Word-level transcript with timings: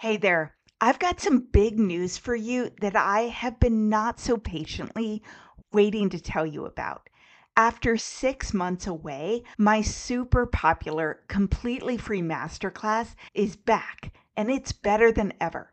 Hey 0.00 0.16
there. 0.16 0.54
I've 0.80 1.00
got 1.00 1.20
some 1.20 1.48
big 1.50 1.76
news 1.76 2.16
for 2.16 2.36
you 2.36 2.70
that 2.80 2.94
I 2.94 3.22
have 3.22 3.58
been 3.58 3.88
not 3.88 4.20
so 4.20 4.36
patiently 4.36 5.24
waiting 5.72 6.08
to 6.10 6.20
tell 6.20 6.46
you 6.46 6.66
about. 6.66 7.10
After 7.56 7.96
six 7.96 8.54
months 8.54 8.86
away, 8.86 9.42
my 9.58 9.80
super 9.80 10.46
popular, 10.46 11.22
completely 11.26 11.96
free 11.96 12.22
masterclass 12.22 13.16
is 13.34 13.56
back 13.56 14.12
and 14.36 14.52
it's 14.52 14.70
better 14.70 15.10
than 15.10 15.32
ever. 15.40 15.72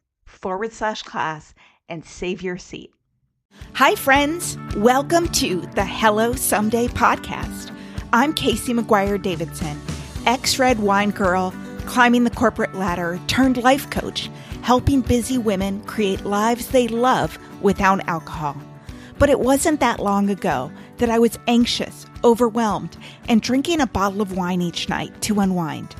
forward 0.31 0.73
slash 0.73 1.03
class 1.03 1.53
and 1.87 2.05
save 2.05 2.41
your 2.41 2.57
seat. 2.57 2.91
Hi, 3.73 3.95
friends. 3.95 4.57
Welcome 4.77 5.27
to 5.33 5.61
the 5.75 5.85
Hello 5.85 6.33
Someday 6.33 6.87
podcast. 6.87 7.75
I'm 8.13 8.33
Casey 8.33 8.73
McGuire 8.73 9.21
Davidson, 9.21 9.79
ex 10.25 10.57
red 10.57 10.79
wine 10.79 11.11
girl, 11.11 11.53
climbing 11.85 12.23
the 12.23 12.29
corporate 12.29 12.75
ladder, 12.75 13.19
turned 13.27 13.57
life 13.57 13.89
coach, 13.89 14.29
helping 14.61 15.01
busy 15.01 15.37
women 15.37 15.81
create 15.83 16.25
lives 16.25 16.67
they 16.69 16.87
love 16.87 17.37
without 17.61 18.07
alcohol. 18.07 18.55
But 19.19 19.29
it 19.29 19.39
wasn't 19.39 19.79
that 19.81 19.99
long 19.99 20.29
ago 20.29 20.71
that 20.97 21.09
I 21.09 21.19
was 21.19 21.37
anxious, 21.47 22.05
overwhelmed, 22.23 22.97
and 23.27 23.41
drinking 23.41 23.81
a 23.81 23.87
bottle 23.87 24.21
of 24.21 24.35
wine 24.35 24.61
each 24.61 24.89
night 24.89 25.21
to 25.23 25.39
unwind. 25.39 25.95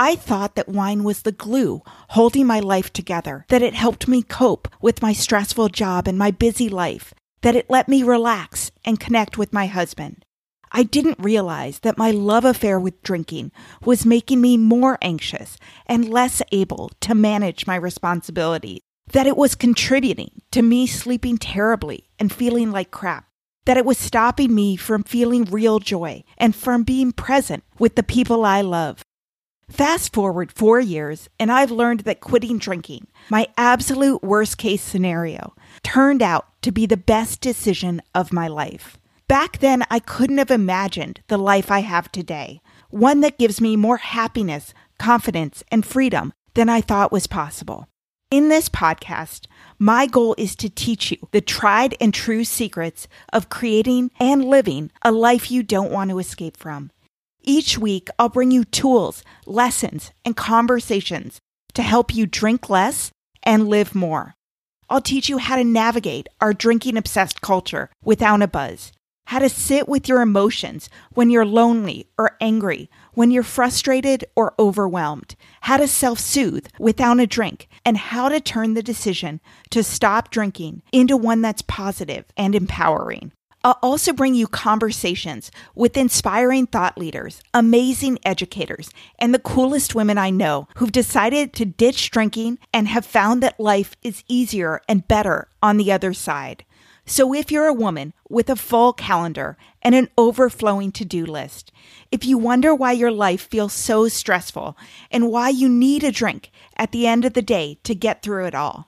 I 0.00 0.14
thought 0.14 0.54
that 0.54 0.68
wine 0.68 1.02
was 1.02 1.22
the 1.22 1.32
glue 1.32 1.82
holding 2.10 2.46
my 2.46 2.60
life 2.60 2.92
together, 2.92 3.44
that 3.48 3.62
it 3.62 3.74
helped 3.74 4.06
me 4.06 4.22
cope 4.22 4.68
with 4.80 5.02
my 5.02 5.12
stressful 5.12 5.70
job 5.70 6.06
and 6.06 6.16
my 6.16 6.30
busy 6.30 6.68
life, 6.68 7.12
that 7.42 7.56
it 7.56 7.68
let 7.68 7.88
me 7.88 8.04
relax 8.04 8.70
and 8.84 9.00
connect 9.00 9.36
with 9.36 9.52
my 9.52 9.66
husband. 9.66 10.24
I 10.70 10.84
didn't 10.84 11.18
realize 11.18 11.80
that 11.80 11.98
my 11.98 12.12
love 12.12 12.44
affair 12.44 12.78
with 12.78 13.02
drinking 13.02 13.50
was 13.84 14.06
making 14.06 14.40
me 14.40 14.56
more 14.56 14.98
anxious 15.02 15.56
and 15.86 16.08
less 16.08 16.42
able 16.52 16.92
to 17.00 17.14
manage 17.16 17.66
my 17.66 17.74
responsibilities, 17.74 18.80
that 19.12 19.26
it 19.26 19.36
was 19.36 19.56
contributing 19.56 20.42
to 20.52 20.62
me 20.62 20.86
sleeping 20.86 21.38
terribly 21.38 22.08
and 22.20 22.32
feeling 22.32 22.70
like 22.70 22.92
crap, 22.92 23.26
that 23.64 23.76
it 23.76 23.84
was 23.84 23.98
stopping 23.98 24.54
me 24.54 24.76
from 24.76 25.02
feeling 25.02 25.44
real 25.46 25.80
joy 25.80 26.22
and 26.36 26.54
from 26.54 26.84
being 26.84 27.10
present 27.10 27.64
with 27.80 27.96
the 27.96 28.04
people 28.04 28.44
I 28.44 28.60
love. 28.60 29.02
Fast 29.68 30.14
forward 30.14 30.50
four 30.50 30.80
years, 30.80 31.28
and 31.38 31.52
I've 31.52 31.70
learned 31.70 32.00
that 32.00 32.20
quitting 32.20 32.58
drinking, 32.58 33.06
my 33.28 33.48
absolute 33.58 34.22
worst 34.22 34.56
case 34.56 34.82
scenario, 34.82 35.54
turned 35.82 36.22
out 36.22 36.46
to 36.62 36.72
be 36.72 36.86
the 36.86 36.96
best 36.96 37.42
decision 37.42 38.00
of 38.14 38.32
my 38.32 38.48
life. 38.48 38.98
Back 39.28 39.58
then, 39.58 39.84
I 39.90 39.98
couldn't 39.98 40.38
have 40.38 40.50
imagined 40.50 41.20
the 41.28 41.36
life 41.36 41.70
I 41.70 41.80
have 41.80 42.10
today, 42.10 42.62
one 42.88 43.20
that 43.20 43.38
gives 43.38 43.60
me 43.60 43.76
more 43.76 43.98
happiness, 43.98 44.72
confidence, 44.98 45.62
and 45.70 45.84
freedom 45.84 46.32
than 46.54 46.70
I 46.70 46.80
thought 46.80 47.12
was 47.12 47.26
possible. 47.26 47.86
In 48.30 48.48
this 48.48 48.70
podcast, 48.70 49.46
my 49.78 50.06
goal 50.06 50.34
is 50.38 50.56
to 50.56 50.70
teach 50.70 51.10
you 51.10 51.18
the 51.30 51.42
tried 51.42 51.94
and 52.00 52.12
true 52.12 52.44
secrets 52.44 53.06
of 53.32 53.50
creating 53.50 54.10
and 54.18 54.44
living 54.44 54.90
a 55.02 55.12
life 55.12 55.50
you 55.50 55.62
don't 55.62 55.92
want 55.92 56.10
to 56.10 56.18
escape 56.18 56.56
from. 56.56 56.90
Each 57.42 57.78
week, 57.78 58.08
I'll 58.18 58.28
bring 58.28 58.50
you 58.50 58.64
tools, 58.64 59.22
lessons, 59.46 60.10
and 60.24 60.36
conversations 60.36 61.40
to 61.74 61.82
help 61.82 62.14
you 62.14 62.26
drink 62.26 62.68
less 62.68 63.10
and 63.42 63.68
live 63.68 63.94
more. 63.94 64.34
I'll 64.90 65.00
teach 65.00 65.28
you 65.28 65.38
how 65.38 65.56
to 65.56 65.64
navigate 65.64 66.28
our 66.40 66.52
drinking 66.52 66.96
obsessed 66.96 67.40
culture 67.40 67.90
without 68.02 68.42
a 68.42 68.48
buzz, 68.48 68.92
how 69.26 69.38
to 69.38 69.48
sit 69.48 69.88
with 69.88 70.08
your 70.08 70.22
emotions 70.22 70.88
when 71.12 71.30
you're 71.30 71.44
lonely 71.44 72.08
or 72.16 72.36
angry, 72.40 72.88
when 73.12 73.30
you're 73.30 73.42
frustrated 73.42 74.24
or 74.34 74.54
overwhelmed, 74.58 75.36
how 75.62 75.76
to 75.76 75.86
self 75.86 76.18
soothe 76.18 76.66
without 76.78 77.20
a 77.20 77.26
drink, 77.26 77.68
and 77.84 77.98
how 77.98 78.28
to 78.28 78.40
turn 78.40 78.74
the 78.74 78.82
decision 78.82 79.40
to 79.70 79.82
stop 79.82 80.30
drinking 80.30 80.82
into 80.92 81.16
one 81.16 81.42
that's 81.42 81.62
positive 81.62 82.24
and 82.36 82.54
empowering. 82.54 83.32
I'll 83.68 83.78
also 83.82 84.14
bring 84.14 84.34
you 84.34 84.46
conversations 84.46 85.50
with 85.74 85.98
inspiring 85.98 86.66
thought 86.66 86.96
leaders, 86.96 87.42
amazing 87.52 88.18
educators, 88.24 88.88
and 89.18 89.34
the 89.34 89.38
coolest 89.38 89.94
women 89.94 90.16
I 90.16 90.30
know 90.30 90.68
who've 90.76 90.90
decided 90.90 91.52
to 91.52 91.66
ditch 91.66 92.10
drinking 92.10 92.60
and 92.72 92.88
have 92.88 93.04
found 93.04 93.42
that 93.42 93.60
life 93.60 93.94
is 94.02 94.24
easier 94.26 94.80
and 94.88 95.06
better 95.06 95.48
on 95.62 95.76
the 95.76 95.92
other 95.92 96.14
side. 96.14 96.64
So, 97.04 97.34
if 97.34 97.50
you're 97.50 97.66
a 97.66 97.74
woman 97.74 98.14
with 98.30 98.48
a 98.48 98.56
full 98.56 98.94
calendar 98.94 99.58
and 99.82 99.94
an 99.94 100.08
overflowing 100.16 100.90
to 100.92 101.04
do 101.04 101.26
list, 101.26 101.70
if 102.10 102.24
you 102.24 102.38
wonder 102.38 102.74
why 102.74 102.92
your 102.92 103.12
life 103.12 103.50
feels 103.50 103.74
so 103.74 104.08
stressful 104.08 104.78
and 105.10 105.30
why 105.30 105.50
you 105.50 105.68
need 105.68 106.04
a 106.04 106.10
drink 106.10 106.50
at 106.78 106.90
the 106.90 107.06
end 107.06 107.26
of 107.26 107.34
the 107.34 107.42
day 107.42 107.78
to 107.82 107.94
get 107.94 108.22
through 108.22 108.46
it 108.46 108.54
all, 108.54 108.87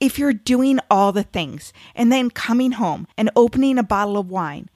if 0.00 0.18
you're 0.18 0.32
doing 0.32 0.78
all 0.90 1.12
the 1.12 1.22
things 1.22 1.72
and 1.94 2.12
then 2.12 2.30
coming 2.30 2.72
home 2.72 3.06
and 3.16 3.30
opening 3.34 3.78
a 3.78 3.82
bottle 3.82 4.16
of 4.16 4.30
wine, 4.30 4.68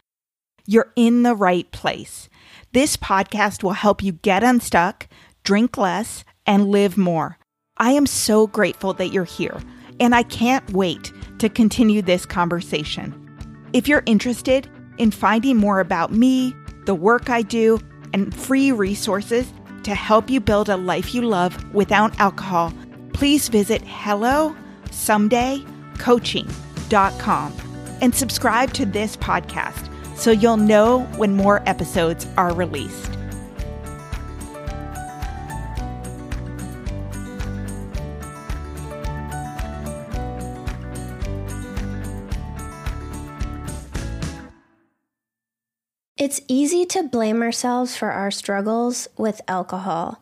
you're 0.66 0.92
in 0.96 1.22
the 1.22 1.34
right 1.34 1.70
place. 1.72 2.28
This 2.72 2.96
podcast 2.96 3.62
will 3.62 3.72
help 3.72 4.02
you 4.02 4.12
get 4.12 4.42
unstuck, 4.42 5.08
drink 5.44 5.76
less, 5.76 6.24
and 6.46 6.70
live 6.70 6.96
more. 6.96 7.38
I 7.76 7.92
am 7.92 8.06
so 8.06 8.46
grateful 8.46 8.92
that 8.94 9.12
you're 9.12 9.24
here, 9.24 9.60
and 10.00 10.14
I 10.14 10.22
can't 10.22 10.68
wait 10.72 11.12
to 11.38 11.48
continue 11.48 12.02
this 12.02 12.26
conversation. 12.26 13.18
If 13.72 13.88
you're 13.88 14.02
interested 14.06 14.68
in 14.98 15.10
finding 15.10 15.56
more 15.56 15.80
about 15.80 16.12
me, 16.12 16.54
the 16.86 16.94
work 16.94 17.30
I 17.30 17.42
do, 17.42 17.80
and 18.12 18.34
free 18.34 18.72
resources 18.72 19.52
to 19.84 19.94
help 19.94 20.30
you 20.30 20.40
build 20.40 20.68
a 20.68 20.76
life 20.76 21.14
you 21.14 21.22
love 21.22 21.72
without 21.74 22.18
alcohol, 22.20 22.72
please 23.12 23.48
visit 23.48 23.82
hello 23.82 24.54
somedaycoaching.com 24.92 27.52
and 28.00 28.14
subscribe 28.14 28.72
to 28.74 28.86
this 28.86 29.16
podcast 29.16 29.88
so 30.16 30.30
you'll 30.30 30.56
know 30.56 31.00
when 31.16 31.34
more 31.34 31.64
episodes 31.66 32.28
are 32.36 32.54
released. 32.54 33.12
It's 46.22 46.40
easy 46.46 46.86
to 46.86 47.02
blame 47.02 47.42
ourselves 47.42 47.96
for 47.96 48.12
our 48.12 48.30
struggles 48.30 49.08
with 49.18 49.40
alcohol. 49.48 50.21